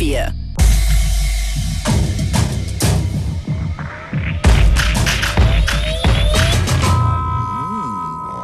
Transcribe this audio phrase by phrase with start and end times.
[0.00, 0.32] vier.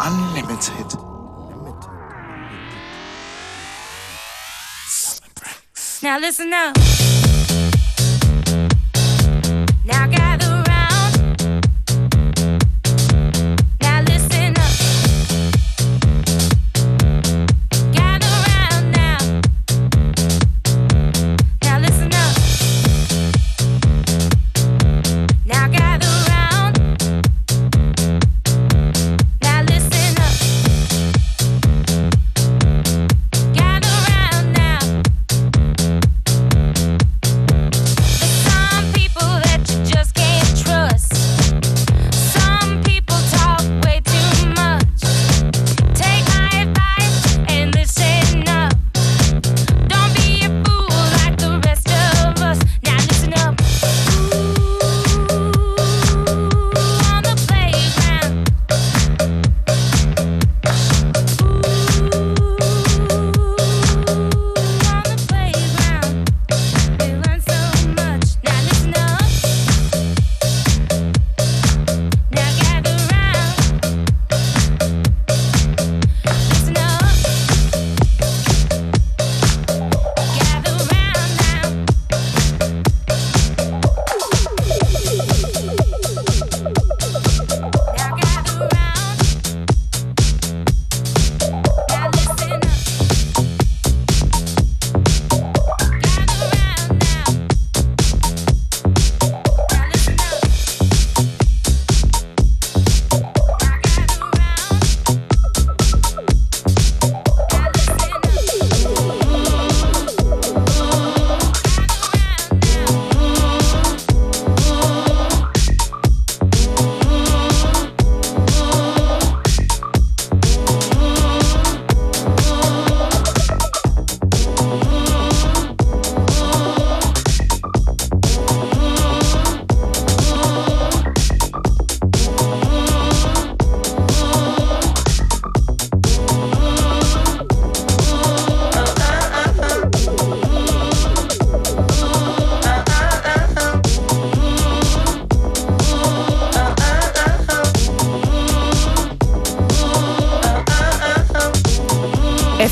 [0.00, 1.00] Unlimited.
[6.02, 7.05] Now listen up.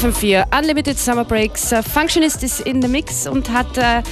[0.04, 1.72] FM4 Unlimited Summer Breaks.
[1.72, 4.03] Äh, Functionist ist in the Mix und hat äh,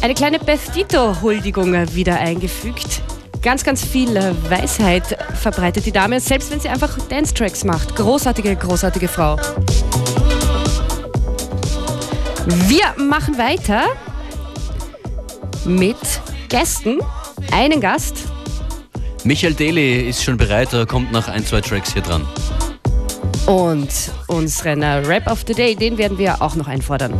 [0.00, 3.02] eine kleine Bestito-Huldigung wieder eingefügt.
[3.42, 7.96] Ganz, ganz viel äh, Weisheit verbreitet die Dame, selbst wenn sie einfach Dance-Tracks macht.
[7.96, 9.36] Großartige, großartige Frau.
[12.68, 13.86] Wir machen weiter
[15.64, 15.96] mit
[16.48, 17.00] Gästen.
[17.50, 18.18] Einen Gast.
[19.24, 22.24] Michael Deli ist schon bereit, er kommt nach ein, zwei Tracks hier dran.
[23.46, 23.88] Und
[24.28, 25.74] unseren Rap of the Day.
[25.74, 27.12] Den werden wir auch noch einfordern.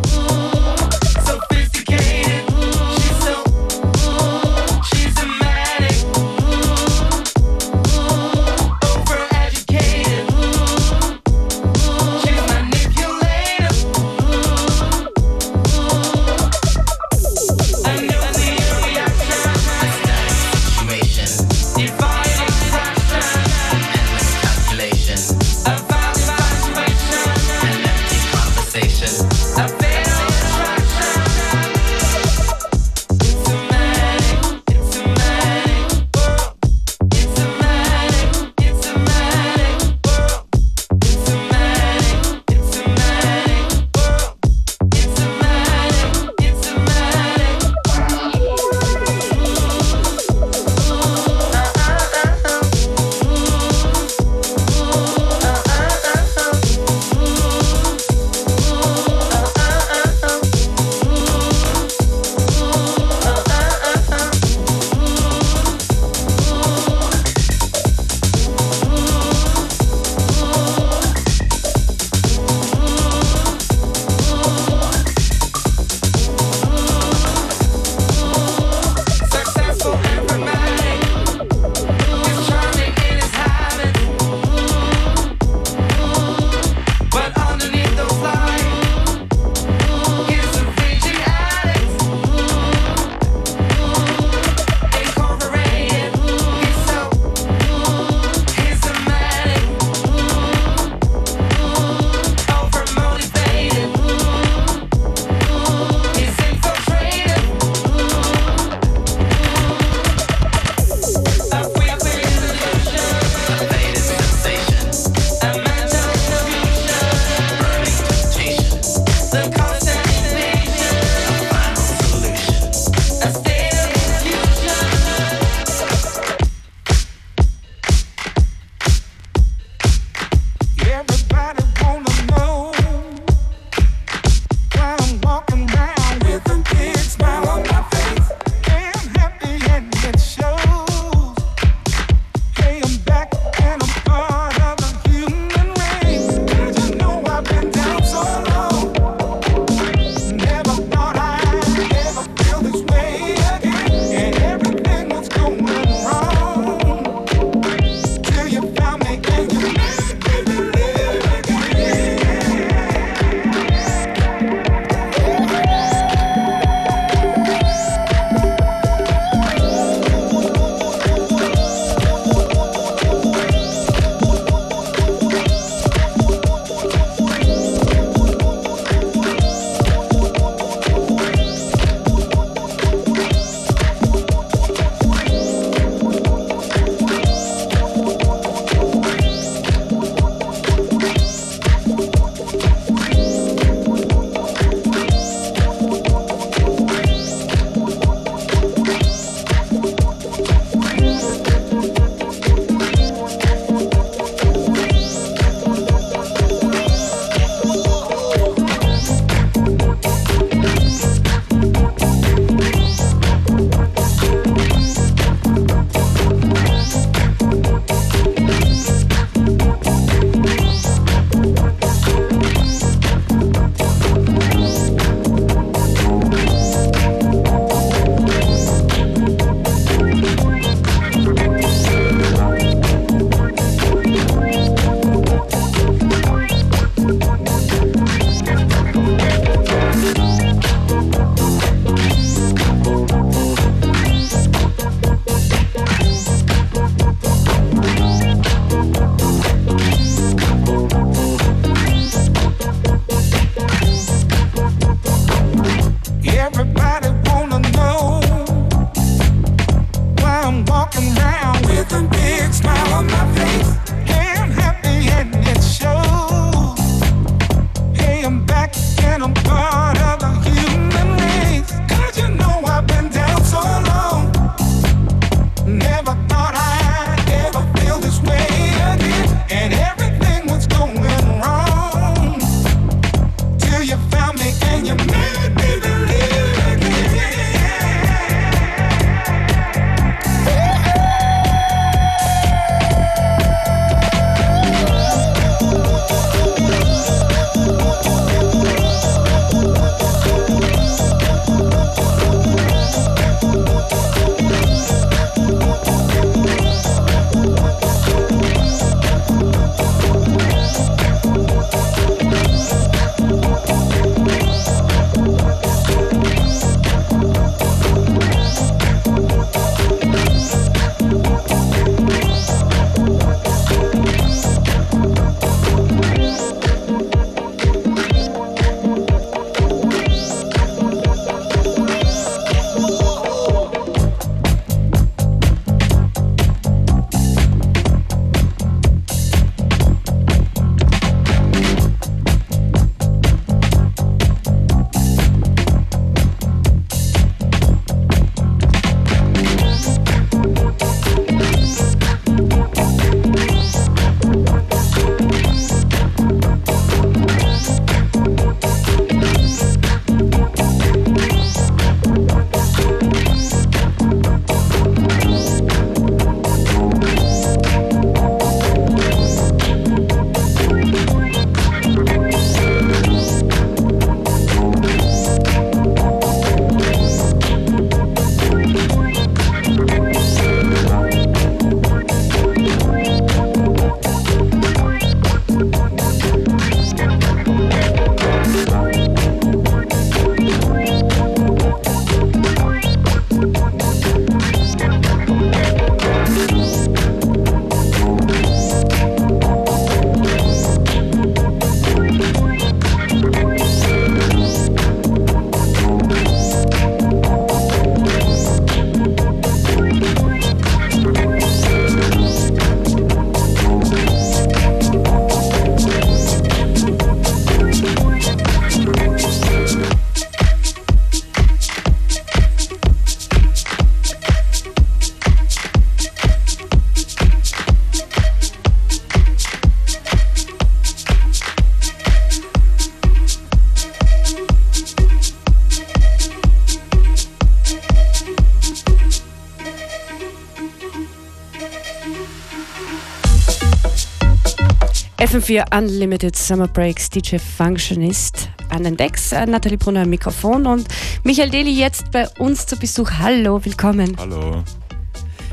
[445.30, 450.88] FM4 Unlimited Summer Breaks, DJ Functionist an den Decks, äh, Nathalie Brunner am Mikrofon und
[451.22, 453.10] Michael Deli jetzt bei uns zu Besuch.
[453.18, 454.16] Hallo, willkommen.
[454.16, 454.64] Hallo.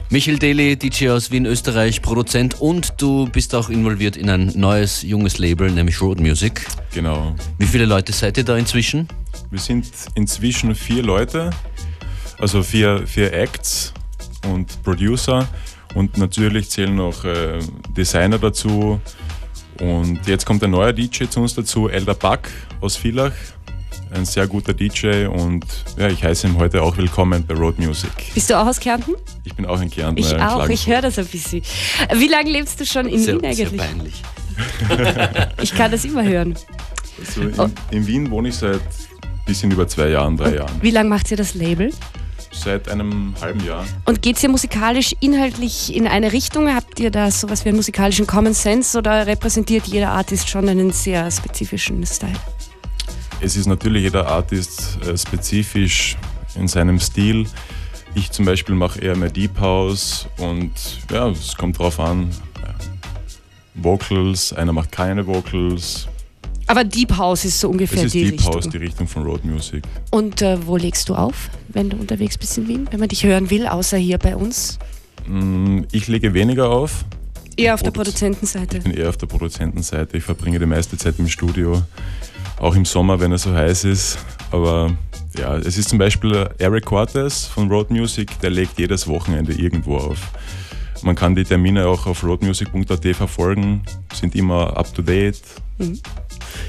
[0.09, 5.01] Michael Deli, DJ aus Wien, Österreich, Produzent und du bist auch involviert in ein neues,
[5.01, 6.65] junges Label, nämlich Road Music.
[6.93, 7.35] Genau.
[7.57, 9.09] Wie viele Leute seid ihr da inzwischen?
[9.51, 11.49] Wir sind inzwischen vier Leute,
[12.39, 13.93] also vier, vier Acts
[14.49, 15.45] und Producer
[15.95, 19.01] und natürlich zählen noch äh, Designer dazu.
[19.79, 22.41] Und jetzt kommt ein neuer DJ zu uns dazu, Elder Buck
[22.81, 23.33] aus Villach.
[24.13, 25.65] Ein sehr guter DJ und
[25.97, 28.11] ja, ich heiße ihn heute auch willkommen bei Road Music.
[28.33, 29.13] Bist du auch aus Kärnten?
[29.43, 30.25] Ich bin auch ein Kärntner.
[30.25, 31.61] Ich in auch, ich höre das ein bisschen.
[32.13, 33.81] Wie lange lebst du schon in sehr, Wien sehr eigentlich?
[33.81, 34.23] peinlich.
[35.61, 36.55] Ich kann das immer hören.
[37.19, 38.81] Also in, in Wien wohne ich seit
[39.45, 40.81] bisschen über zwei Jahren, drei Jahren.
[40.81, 41.91] Wie lange macht ihr das Label?
[42.57, 43.85] Seit einem halben Jahr.
[44.05, 46.73] Und geht es hier musikalisch inhaltlich in eine Richtung?
[46.73, 50.91] Habt ihr da sowas wie einen musikalischen Common Sense oder repräsentiert jeder Artist schon einen
[50.91, 52.33] sehr spezifischen Style?
[53.41, 56.17] Es ist natürlich jeder Artist äh, spezifisch
[56.55, 57.45] in seinem Stil.
[58.15, 60.71] Ich zum Beispiel mache eher mehr Deep House und
[61.11, 62.29] ja, es kommt drauf an.
[62.63, 62.73] äh,
[63.75, 66.07] Vocals, einer macht keine Vocals.
[66.67, 68.53] Aber Deep House ist so ungefähr Es ist die Deep Richtung.
[68.55, 69.83] House, die Richtung von Road Music.
[70.11, 72.87] Und äh, wo legst du auf, wenn du unterwegs bist in Wien?
[72.91, 74.79] Wenn man dich hören will, außer hier bei uns?
[75.27, 77.05] Mm, Ich lege weniger auf,
[77.57, 78.77] Eher auf der Produz- Produzentenseite.
[78.79, 80.17] ich bin eher auf der Produzentenseite.
[80.17, 81.81] Ich verbringe die meiste Zeit im Studio,
[82.59, 84.17] auch im Sommer, wenn es so heiß ist.
[84.51, 84.91] Aber
[85.39, 89.97] ja, es ist zum Beispiel Eric Cortez von Road Music, der legt jedes Wochenende irgendwo
[89.97, 90.17] auf.
[91.03, 93.83] Man kann die Termine auch auf roadmusic.at verfolgen,
[94.13, 95.41] sind immer up to date.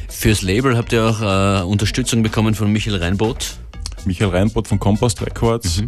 [0.09, 3.59] Fürs Label habt ihr auch äh, Unterstützung bekommen von Michael Reinboth.
[4.05, 5.83] Michael Reinbott von Compost Records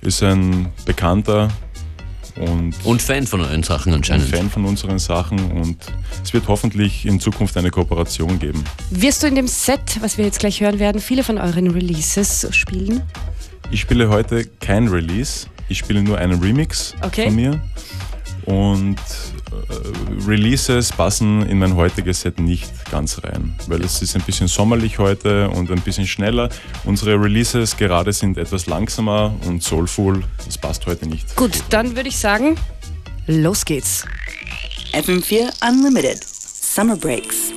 [0.00, 1.48] ist ein Bekannter
[2.36, 4.28] und Und Fan von euren Sachen ein anscheinend.
[4.28, 5.78] Fan von unseren Sachen und
[6.22, 8.62] es wird hoffentlich in Zukunft eine Kooperation geben.
[8.90, 12.46] Wirst du in dem Set, was wir jetzt gleich hören werden, viele von euren Releases
[12.50, 13.02] spielen?
[13.70, 17.26] Ich spiele heute kein Release, ich spiele nur einen Remix Okay.
[17.26, 17.60] von mir.
[18.44, 24.22] Und äh, Releases passen in mein heutiges Set nicht ganz rein, weil es ist ein
[24.22, 26.48] bisschen sommerlich heute und ein bisschen schneller.
[26.84, 31.34] Unsere Releases gerade sind etwas langsamer und soulful, das passt heute nicht.
[31.34, 32.54] Gut, dann würde ich sagen,
[33.26, 34.04] los geht's.
[34.92, 37.52] FM4 Unlimited Summer Breaks.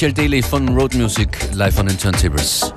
[0.00, 2.72] Michael Daly von Road Music live on den Turntables.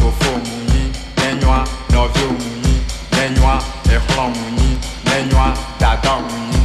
[0.00, 0.82] sofo munyi
[1.20, 1.58] nenywa
[1.92, 2.74] nɔvi munyi
[3.16, 3.54] nenywa
[3.94, 4.68] exlɔ munyi
[5.08, 5.46] nenywa
[5.80, 6.60] dada munyi.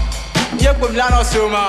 [0.64, 1.62] yé gbomi lanɔ si o ma.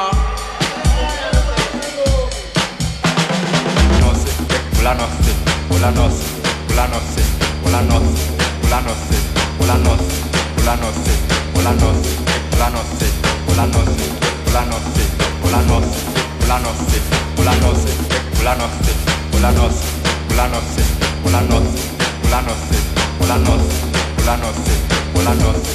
[4.01, 4.31] nɔsi
[4.77, 5.33] wòlá nɔsi
[5.71, 6.27] wòlá nɔsi
[6.73, 7.23] wòlá nɔsi
[7.65, 8.13] wòlá nɔsi
[8.65, 9.17] wòlá nɔsi
[9.59, 11.13] wòlá nɔsi
[11.55, 11.67] wòlá
[18.61, 18.93] nɔsi
[19.33, 20.06] wòlá nɔsi.
[20.37, 20.65] Ulanos,
[21.25, 21.63] Ulanos,
[22.27, 22.59] Ulanos,
[23.21, 23.63] Ulanos,
[24.23, 24.57] Ulanos,
[25.15, 25.67] Ulanos.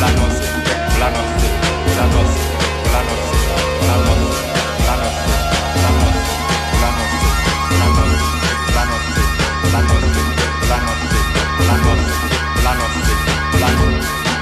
[0.00, 0.48] Planosy,
[0.96, 1.48] planosy,
[1.92, 2.40] planosy,
[2.88, 3.36] planosy,
[3.84, 4.32] planosy,
[4.80, 5.28] planosy,
[5.68, 6.30] planosy,
[6.80, 7.20] planosy,
[7.60, 9.20] planosy, planosy,
[9.60, 10.00] planosy,
[10.56, 11.08] planosy,
[11.58, 12.16] planosy,
[12.62, 13.02] planosy,
[13.52, 14.00] planosy.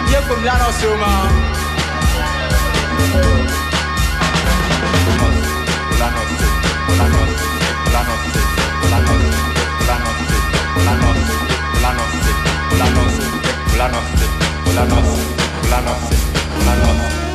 [0.09, 1.27] Je po planosy ma.
[2.99, 3.57] Planosy,
[5.99, 6.37] planosy, planosy,
[8.15, 8.31] planosy,
[8.87, 9.31] planosy,
[9.83, 10.37] planosy, planosy,
[10.79, 11.35] planosy,
[11.81, 12.23] planosy,
[12.79, 13.27] planosy,
[13.75, 14.19] planosy.
[14.79, 15.99] la nostra planos,
[16.65, 17.28] planos.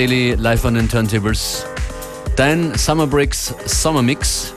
[0.00, 1.66] Daly live an den Turntables.
[2.34, 4.54] Dein Summer Breaks Summer Mix.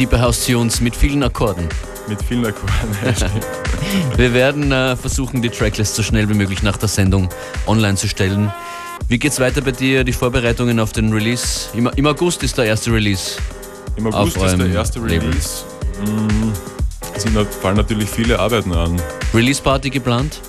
[0.00, 1.68] Deeper House Tunes mit vielen Akkorden.
[2.08, 2.90] Mit vielen Akkorden.
[4.16, 7.28] Wir werden äh, versuchen, die Tracklist so schnell wie möglich nach der Sendung
[7.68, 8.52] online zu stellen.
[9.06, 10.02] Wie geht's weiter bei dir?
[10.02, 11.68] Die Vorbereitungen auf den Release?
[11.74, 13.36] Im, im August ist der erste Release.
[13.94, 15.00] Im August ist der erste.
[15.00, 15.62] Release.
[16.04, 16.50] Mm,
[17.14, 17.24] Es
[17.62, 19.00] fallen natürlich viele Arbeiten an.
[19.32, 20.40] Release Party geplant?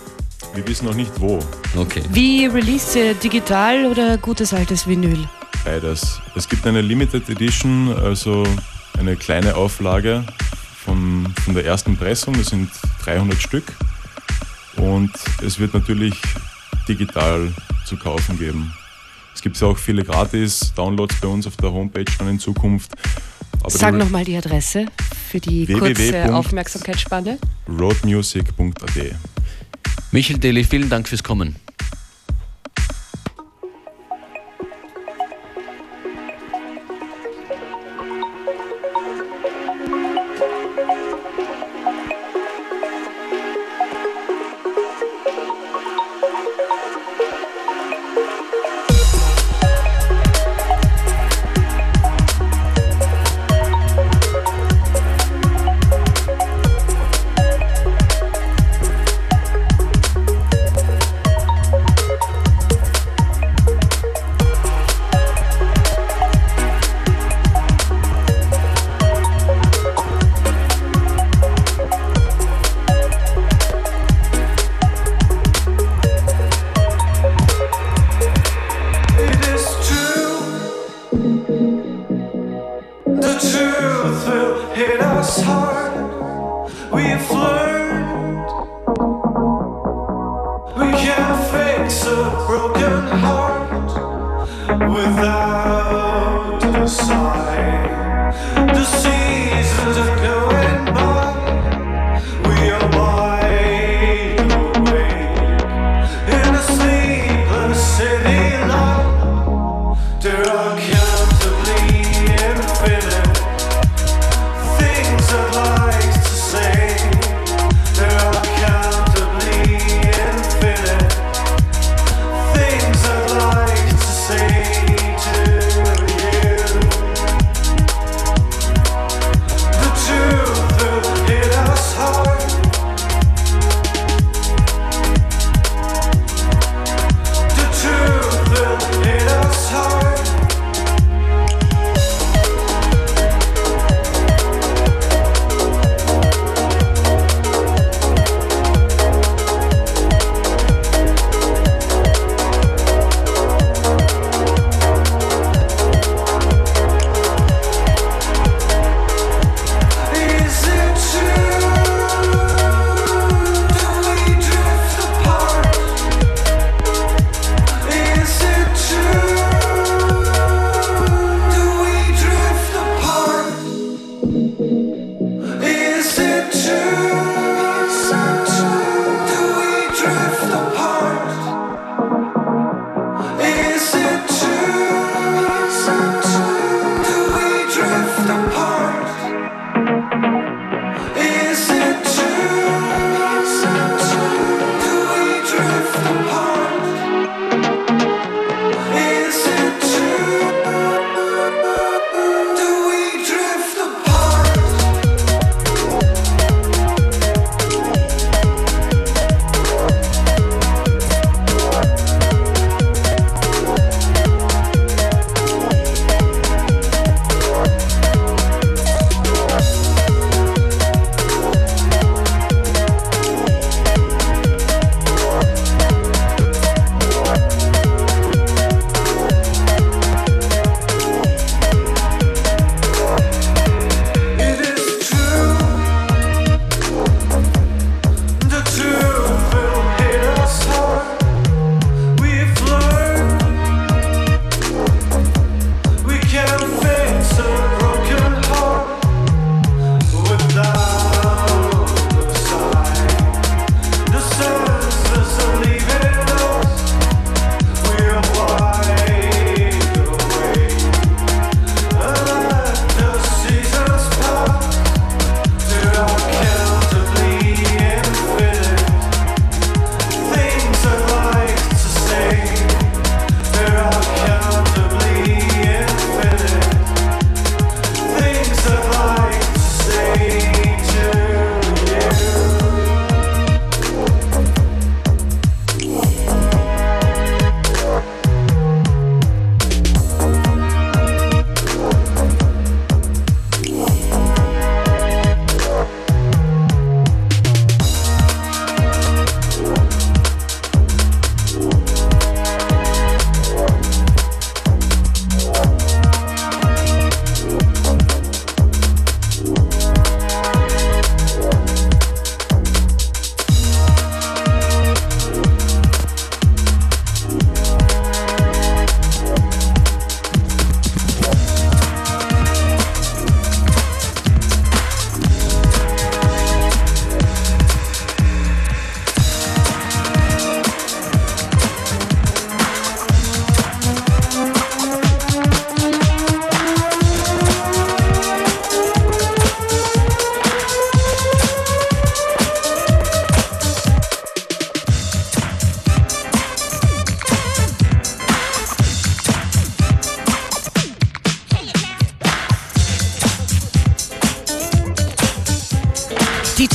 [0.55, 1.37] Wir wissen noch nicht wo.
[1.75, 2.03] Okay.
[2.11, 5.27] Wie released ihr digital oder gutes altes Vinyl?
[5.63, 6.19] Beides.
[6.35, 8.43] Es gibt eine Limited Edition, also
[8.99, 10.23] eine kleine Auflage
[10.83, 12.33] von, von der ersten Pressung.
[12.37, 12.69] Das sind
[13.05, 13.71] 300 Stück.
[14.77, 15.11] Und
[15.45, 16.15] es wird natürlich
[16.87, 17.53] digital
[17.85, 18.73] zu kaufen geben.
[19.33, 22.91] Es gibt ja auch viele Gratis-Downloads bei uns auf der Homepage dann in Zukunft.
[23.61, 24.87] Aber Sag nochmal die Adresse
[25.29, 27.37] für die kurze Aufmerksamkeitsspanne.
[27.69, 29.15] roadmusic.at.
[30.11, 31.55] Michel Daly, vielen Dank fürs Kommen.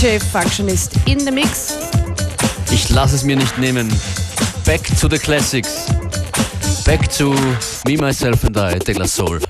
[0.06, 1.74] DJ Functionist in the Mix.
[2.70, 3.88] Ich lasse es mir nicht nehmen.
[4.64, 5.86] Back to the classics.
[6.84, 7.34] Back to
[7.84, 9.40] Me, Myself and I, De La Soul.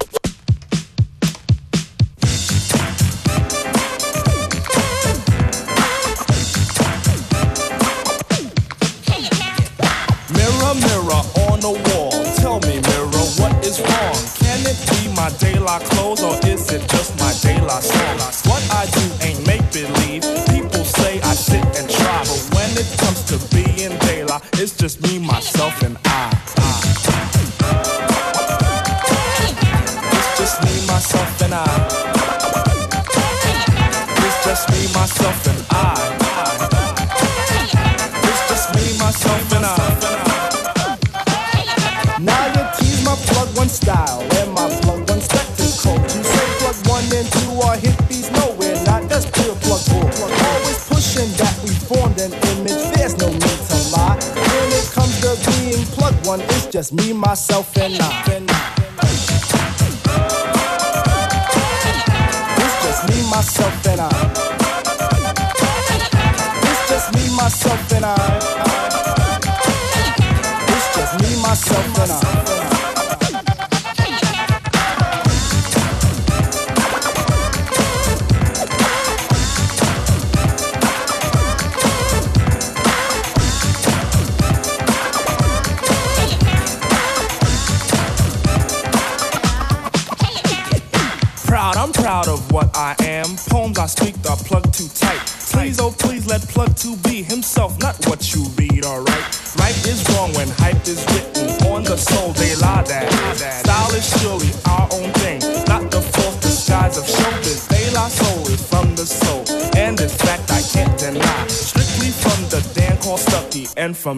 [56.96, 57.75] Me, myself,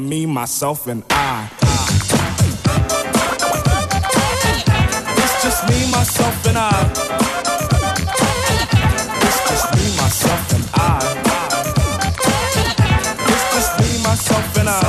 [0.09, 1.51] me, myself, and I.
[5.19, 6.71] It's just me, myself, and I.
[9.21, 10.87] It's just me, myself, and I.
[13.29, 14.81] It's just me, myself, and I.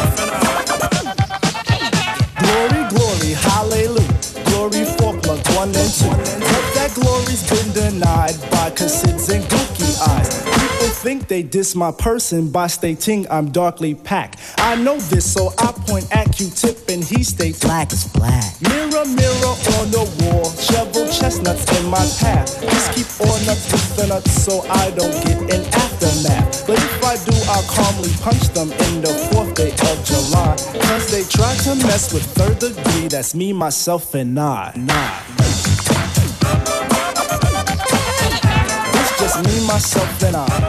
[2.40, 4.20] Glory, glory, hallelujah.
[4.46, 6.08] Glory for plug one and two.
[6.08, 10.30] But that glory's been denied by Cassids and gookie eyes.
[10.46, 14.39] People think they diss my person by stating I'm darkly packed.
[14.62, 18.60] I know this, so I point at Q-tip and he states black is black.
[18.62, 22.62] Mirror, mirror on the wall, shovel chestnuts in my path.
[22.62, 26.68] Just keep on nuts with the nuts so I don't get an aftermath.
[26.68, 30.56] But if I do, I'll calmly punch them in the fourth day of July.
[30.82, 34.74] Cause they try to mess with third degree, that's me, myself, and I.
[34.76, 35.20] Nah.
[38.94, 40.69] It's just me, myself, and I.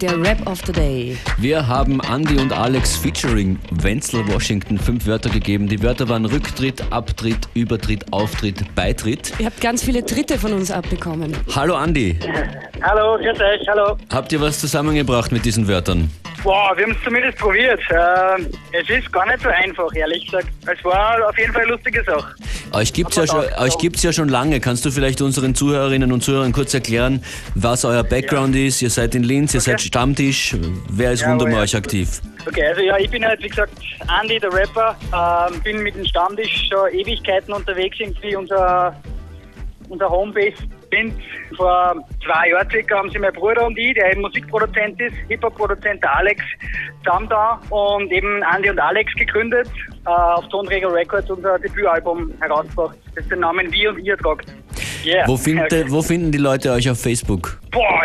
[0.00, 1.16] Der Rap of the Day.
[1.36, 5.68] Wir haben Andy und Alex featuring Wenzel Washington fünf Wörter gegeben.
[5.68, 9.32] Die Wörter waren Rücktritt, Abtritt, Übertritt, Auftritt, Beitritt.
[9.38, 11.36] Ihr habt ganz viele Dritte von uns abbekommen.
[11.54, 12.18] Hallo Andy,
[12.82, 13.98] Hallo, grüß euch, hallo.
[14.10, 16.10] habt ihr was zusammengebracht mit diesen Wörtern?
[16.42, 17.80] Boah, wir haben es zumindest probiert.
[17.90, 20.48] Ähm, es ist gar nicht so einfach, ehrlich gesagt.
[20.66, 22.34] Es war auf jeden Fall eine lustige Sache.
[22.72, 24.58] Euch gibt's ja schon, euch gibt's ja schon lange.
[24.60, 27.22] Kannst du vielleicht unseren Zuhörerinnen und Zuhörern kurz erklären,
[27.54, 28.80] was euer Background ist?
[28.80, 30.56] Ihr seid in Linz, ihr seid Stammtisch.
[30.88, 31.60] Wer ist Ja, rund um ja.
[31.60, 32.20] euch aktiv?
[32.46, 33.72] Okay, also ja, ich bin halt, wie gesagt,
[34.20, 34.96] Andy, der Rapper.
[35.12, 37.98] Ähm, bin mit dem Stammtisch schon Ewigkeiten unterwegs.
[38.00, 38.96] Irgendwie unser,
[39.90, 40.54] unser Homebase
[40.90, 41.14] bin.
[41.56, 46.02] Vor zwei Jahren circa haben sie mein Bruder und ich, der eben Musikproduzent ist, Hip-Hop-Produzent
[46.02, 46.42] der Alex,
[47.04, 49.68] zusammen da und eben Andy und Alex gegründet.
[50.06, 54.52] Äh, auf Tonträger Records unser Debütalbum herausgebracht, das den Namen Wir und Ihr tragt.
[55.04, 55.26] Yeah.
[55.26, 57.58] Wo, find, wo finden die Leute euch auf Facebook?
[57.70, 58.02] Boah,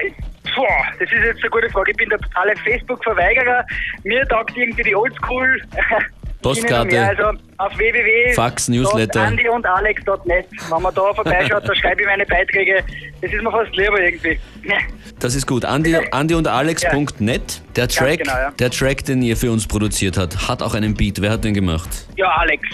[0.55, 0.67] boah,
[0.99, 1.91] das ist jetzt eine gute Frage.
[1.91, 3.65] Ich bin der totale Facebook-Verweigerer.
[4.03, 5.61] Mir taugt irgendwie die Oldschool
[6.45, 7.01] Postkarte.
[7.01, 7.23] Also
[7.57, 8.33] auf www.
[8.33, 9.21] Fax, Newsletter.
[9.21, 10.45] Andi und Alex.net.
[10.69, 12.83] Wenn man da vorbeischaut, da schreibe ich meine Beiträge.
[13.19, 14.39] Das ist mir fast lieber irgendwie.
[15.17, 15.63] Das ist gut.
[15.63, 17.61] Andi, Andi und Alex.net.
[17.77, 18.51] Der Track, genau, ja.
[18.51, 21.21] der Track, den ihr für uns produziert habt, hat auch einen Beat.
[21.21, 21.87] Wer hat den gemacht?
[22.17, 22.67] Ja, Alex.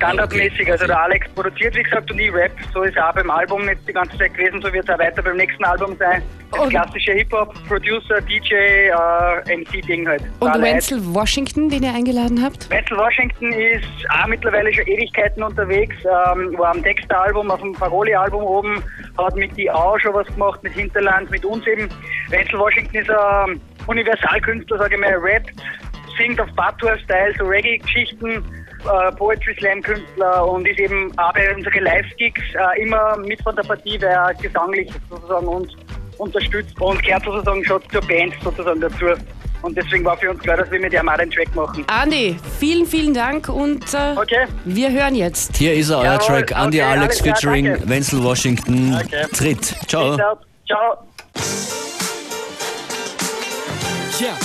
[0.00, 0.70] Standardmäßig.
[0.72, 2.52] Also der Alex produziert, wie gesagt, und ich rap.
[2.72, 4.60] So ist er auch beim Album nicht die ganze Zeit gewesen.
[4.62, 6.22] So wird es auch weiter beim nächsten Album sein.
[6.50, 10.22] Das Und- klassische Hip-Hop, Producer, DJ, äh, MC-Ding halt.
[10.40, 10.60] Und War.
[10.60, 12.68] Wenzel Washington, den ihr eingeladen habt?
[12.70, 18.42] Wenzel Washington ist auch mittlerweile schon Ewigkeiten unterwegs, ähm, war am Texter-Album, auf dem Paroli-Album
[18.42, 18.82] oben,
[19.18, 21.88] hat mit die auch schon was gemacht, mit Hinterland, mit uns eben.
[22.30, 25.52] Wenzel Washington ist ein Universalkünstler, sage ich mal, rappt,
[26.18, 28.42] singt auf Patois-Style, so Reggae-Geschichten,
[28.84, 34.00] äh, Poetry-Slam-Künstler und ist eben auch bei unseren Live-Gigs äh, immer mit von der Partie,
[34.00, 35.72] weil er gesanglich sozusagen uns
[36.18, 39.06] unterstützt und gehört sozusagen schon zur Band sozusagen dazu.
[39.62, 41.84] Und deswegen war für uns klar, dass wir mit ihm auch den Track machen.
[41.88, 44.46] Andi, vielen, vielen Dank und äh, Okay.
[44.64, 45.56] wir hören jetzt.
[45.56, 46.52] Hier ist er, euer Jawohl, Track.
[46.52, 47.88] Andy okay, Alex klar, featuring danke.
[47.88, 48.94] Wenzel Washington.
[49.04, 49.26] Okay.
[49.36, 49.76] Tritt.
[49.86, 50.12] Ciao.
[50.14, 50.38] Out.
[50.66, 51.06] Ciao.
[54.18, 54.36] Ja,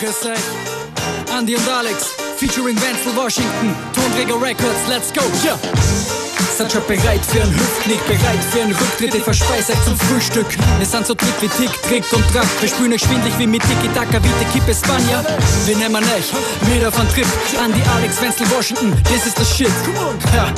[0.00, 0.73] grüß euch.
[1.36, 5.58] Andy und Alex, featuring Wenzel Washington, Tonträger Records, let's go, ja.
[6.56, 10.46] Seid schon bereit für einen Hüftknick, bereit für einen Rücktritt, ich verspeise euch zum Frühstück.
[10.78, 12.46] Wir sind so dritt wie Tick, Trick und Track.
[12.60, 15.24] Wir spülen euch schwindlig wie mit Tiki Taka, wie die Kippe Spanier.
[15.66, 17.26] Wir nehmen euch auf einen Trip.
[17.64, 19.72] Andy, Alex, Wenzel Washington, das ist das Shit.
[20.34, 20.52] Ja,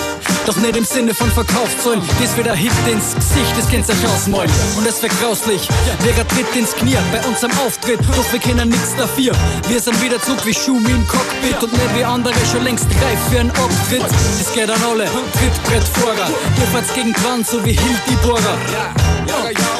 [0.44, 2.02] doch nicht im Sinne von Verkaufszahlen.
[2.20, 4.50] Das wird ein Hit ins Gesicht, das könnt ihr euch ausmalen.
[4.76, 5.68] Und es wird grauslich,
[6.00, 8.00] wer tritt ins Knie bei uns am Auftritt.
[8.16, 9.32] Doch wir kennen nichts dafür.
[9.68, 13.18] Wir sind wieder zurück wie Schumi im Cockpit und nicht wie andere schon längst reif
[13.30, 14.04] für einen Abtritt.
[14.38, 15.08] Das geht an alle,
[15.76, 16.28] Trittbrettfahrer.
[16.58, 18.56] Ihr fahrt's gegen Gran, so wie Hild die Bohrer.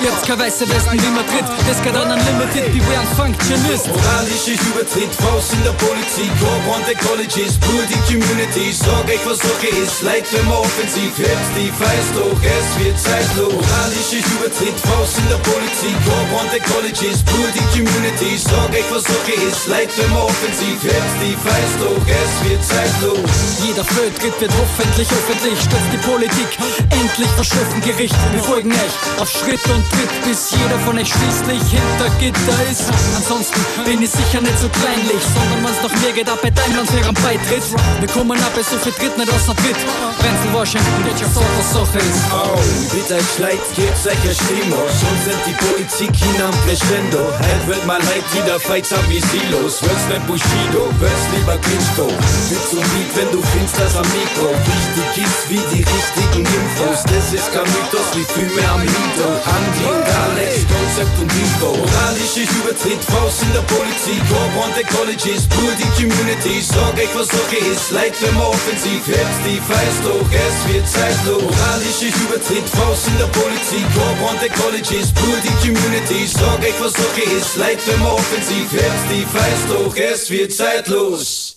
[0.03, 1.47] Ihr habt keine weiße Westen wie Madrid.
[1.66, 3.88] Das geht an Unlimited, beware ein Functionist.
[3.88, 9.24] Moralische Übertritt, Faust in der Politik, Corp on the Colleges, Pool die Community, sag euch
[9.24, 13.57] was Sache ist, leid wenn man offensiv hebt, die Feist hoch, es wird zeitlos.
[13.57, 18.88] Moralische Übertritt, Faust in der Politik, Corp on the Colleges, Pool die Community, sag euch
[18.92, 23.64] was Sache ist, leid wenn man offensiv hebt, die Feist hoch, es wird zeitlos.
[23.64, 26.50] Jeder Fehltritt wird hoffentlich öffentlich, stürzt die Politik
[26.90, 28.14] endlich vor Schöffengericht.
[28.32, 32.84] Wir folgen euch auf Schritt und Tritt, bis jeder von euch schließlich hinter Gitter ist.
[33.16, 36.84] Ansonsten bin ich sicher nicht so kleinlich, sondern wenn's noch mehr geht, ab bei Daimler
[36.86, 37.64] für einen Beitritt.
[38.00, 39.80] Wir kommen ab, so viel Tritt nicht aus der Tritt.
[40.20, 42.24] Wenzel Washington, geht ja so, was Sache ist.
[42.32, 42.58] Oh,
[42.94, 47.20] bitte euch leid, gebt euch Stimme, schon sind die Politik hinam Crescendo.
[47.38, 52.06] Halt wird mal halt wieder fightsam wie Silos, wirst nicht Bushido, wirst lieber Klitschko.
[52.50, 57.02] Mit so Beat, wenn du findest das am Mikro, wichtig ist wie die richtigen Infos.
[57.04, 59.28] Das ist kein Mythos, wie viel mehr am Lido.
[59.46, 61.74] Andy und Alex, Konzept und Info.
[61.76, 64.22] Moralische Übertritt, Faust in der Politik,
[64.62, 69.02] on the Colleges, Pool die Community, sag euch was Sache ist, leid wenn man offensiv
[69.06, 71.42] hebt, die Feist hoch, es wird zeitlos.
[71.42, 73.86] Moralische Übertritt, Faust in der Politik,
[74.22, 78.68] on the Colleges, Pool die Community, sag euch was Sache ist, leid wenn man offensiv
[78.72, 81.56] hebt, die Feist hoch, es wird zeitlos.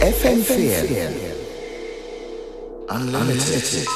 [0.00, 1.29] FM4
[2.90, 3.86] Unlimited.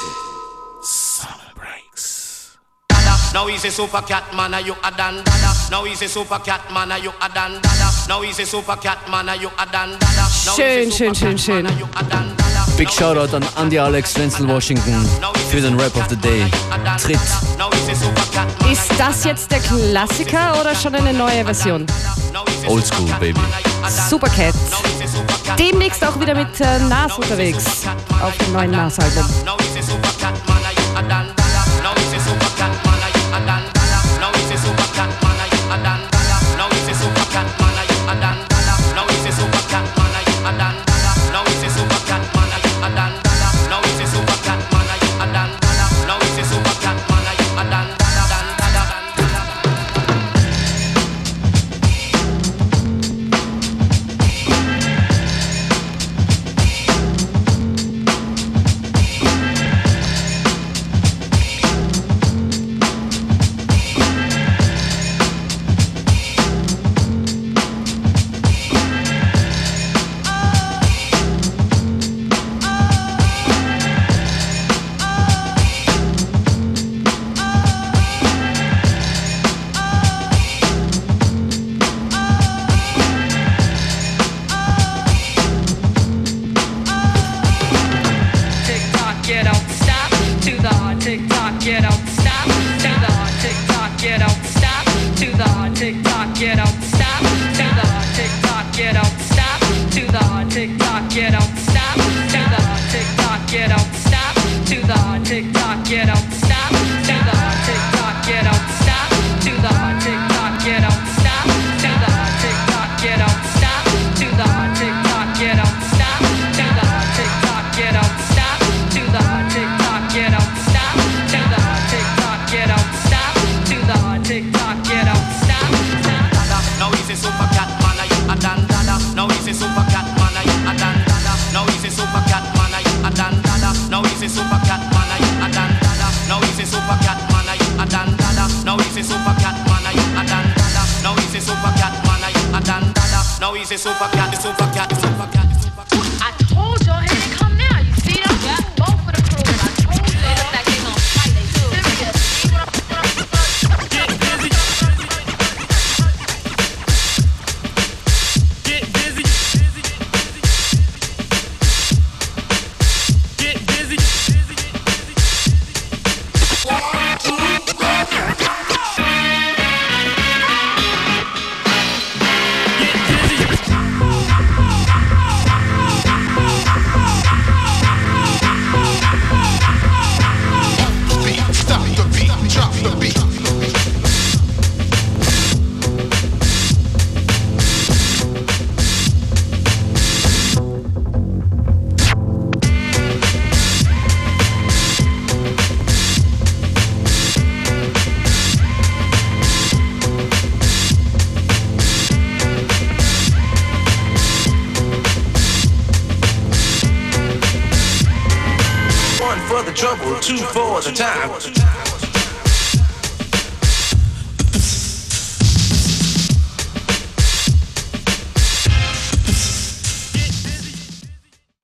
[3.33, 5.51] Now he's a super cat man, are you a dan dada?
[5.69, 7.91] Now he's a super cat man, are you a dan dada?
[8.09, 10.29] Now he's a super cat man, are you a dan dada?
[10.47, 11.67] Now Schön, schön, schön, schön.
[12.77, 15.05] Big Shoutout an Andy Alex, Wenzel Washington
[15.51, 16.49] für den Rap of the Day.
[17.03, 17.19] Tritt.
[18.71, 21.85] Ist das jetzt der Klassiker oder schon eine neue Version?
[22.67, 23.41] Oldschool, Baby.
[24.09, 24.55] Supercat.
[25.59, 27.65] Demnächst auch wieder mit äh, Nas unterwegs
[28.23, 29.27] auf dem neuen Nas-Album.